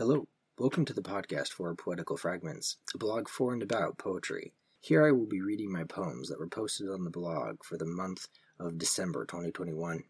[0.00, 0.26] Hello,
[0.56, 4.54] welcome to the podcast for Poetical Fragments, a blog for and about poetry.
[4.80, 7.84] Here I will be reading my poems that were posted on the blog for the
[7.84, 8.26] month
[8.58, 10.04] of December 2021.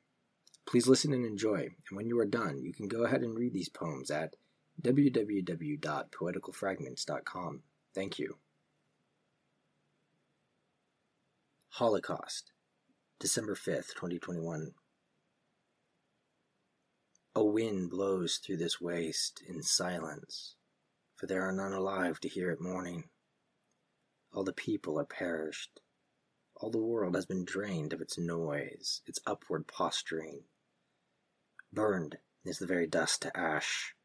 [0.65, 3.53] Please listen and enjoy, and when you are done, you can go ahead and read
[3.53, 4.37] these poems at
[4.81, 7.63] www.poeticalfragments.com.
[7.93, 8.37] Thank you.
[11.71, 12.53] Holocaust,
[13.19, 14.71] December 5th, 2021.
[17.51, 20.55] Wind blows through this waste in silence,
[21.17, 23.11] for there are none alive to hear it mourning.
[24.33, 25.81] All the people are perished.
[26.55, 30.45] All the world has been drained of its noise, its upward posturing.
[31.73, 33.97] Burned is the very dust to ash.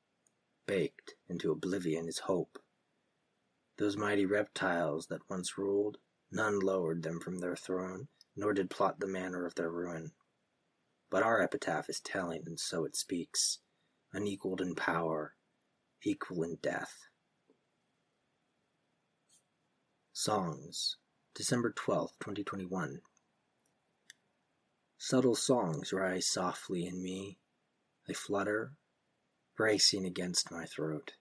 [0.66, 2.58] Baked into oblivion is hope.
[3.78, 6.00] Those mighty reptiles that once ruled,
[6.32, 10.14] none lowered them from their throne, nor did plot the manner of their ruin.
[11.16, 13.60] But our epitaph is telling, and so it speaks,
[14.12, 15.36] unequaled in power,
[16.04, 17.08] equal in death.
[20.12, 20.98] Songs,
[21.34, 23.00] December 12, 2021.
[24.98, 27.38] Subtle songs rise softly in me.
[28.06, 28.74] They flutter,
[29.56, 31.14] bracing against my throat.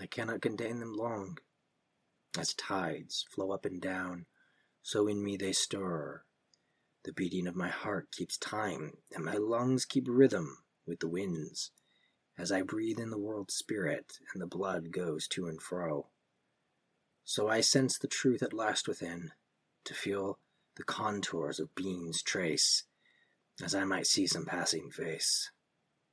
[0.00, 1.36] I cannot contain them long.
[2.38, 4.24] As tides flow up and down,
[4.82, 6.22] so in me they stir,
[7.08, 11.70] the beating of my heart keeps time, and my lungs keep rhythm with the winds,
[12.36, 16.08] as I breathe in the world spirit, and the blood goes to and fro.
[17.24, 19.32] So I sense the truth at last within,
[19.84, 20.38] to feel
[20.76, 22.84] the contours of being's trace,
[23.64, 25.50] as I might see some passing face.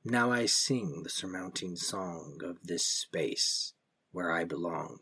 [0.02, 3.74] Now I sing the surmounting song of this space
[4.12, 5.00] where I belong.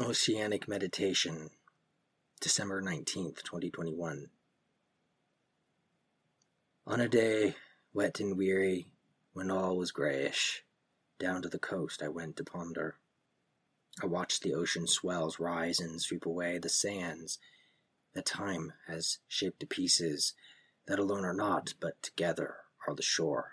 [0.00, 1.50] Oceanic Meditation
[2.42, 4.26] December 19th, 2021.
[6.88, 7.54] On a day,
[7.94, 8.88] wet and weary,
[9.32, 10.64] when all was grayish,
[11.20, 12.96] down to the coast I went to ponder.
[14.02, 17.38] I watched the ocean swells rise and sweep away the sands
[18.12, 20.34] that time has shaped to pieces
[20.88, 22.56] that alone are not, but together
[22.88, 23.52] are the shore.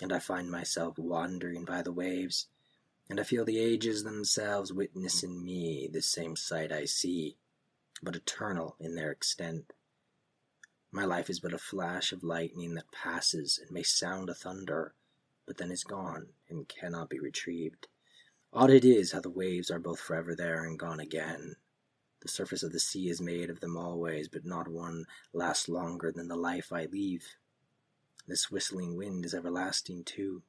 [0.00, 2.46] And I find myself wandering by the waves,
[3.10, 7.36] and I feel the ages themselves witness in me the same sight I see
[8.02, 9.72] but eternal in their extent.
[10.90, 14.94] My life is but a flash of lightning that passes and may sound a thunder,
[15.46, 17.88] but then is gone and cannot be retrieved.
[18.52, 21.56] Odd it is how the waves are both forever there and gone again.
[22.20, 26.10] The surface of the sea is made of them always, but not one lasts longer
[26.10, 27.26] than the life I leave.
[28.26, 30.42] This whistling wind is everlasting too,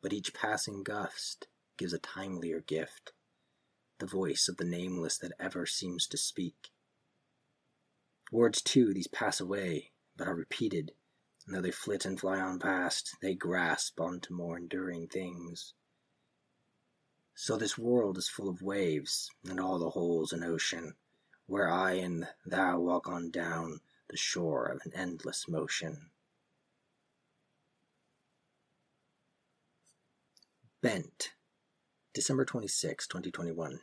[0.00, 3.12] but each passing gust gives a timelier gift,
[3.98, 6.71] the voice of the nameless that ever seems to speak.
[8.32, 10.92] Words, too, these pass away, but are repeated,
[11.46, 15.74] and though they flit and fly on past, they grasp on to more enduring things.
[17.34, 20.94] So this world is full of waves, and all the holes an ocean,
[21.44, 26.08] where I and thou walk on down the shore of an endless motion.
[30.80, 31.34] Bent,
[32.14, 33.80] December 26, 2021.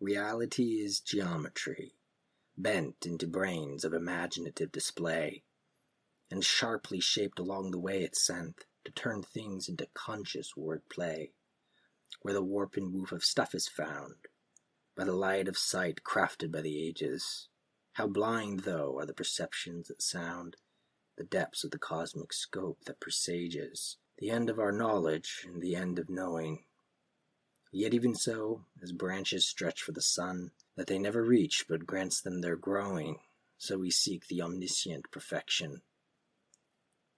[0.00, 1.94] Reality is geometry,
[2.56, 5.44] bent into brains of imaginative display,
[6.30, 11.32] and sharply shaped along the way it sent to turn things into conscious word play,
[12.22, 14.26] where the warp and woof of stuff is found,
[14.96, 17.48] by the light of sight crafted by the ages.
[17.92, 20.56] How blind, though, are the perceptions that sound
[21.18, 25.76] the depths of the cosmic scope that presages the end of our knowledge and the
[25.76, 26.64] end of knowing.
[27.72, 32.20] Yet even so, as branches stretch for the sun, that they never reach but grants
[32.20, 33.20] them their growing,
[33.58, 35.82] so we seek the omniscient perfection.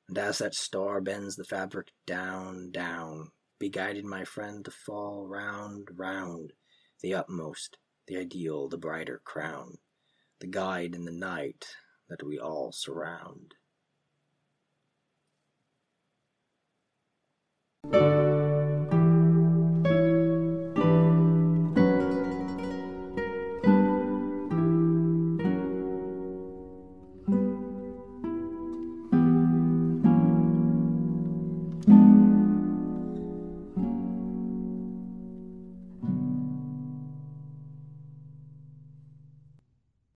[0.08, 5.26] And as that star bends the fabric down, down, be guided, my friend, to fall
[5.26, 6.52] round, round,
[7.00, 9.78] the utmost, the ideal, the brighter crown,
[10.40, 11.76] the guide in the night
[12.08, 13.54] that we all surround.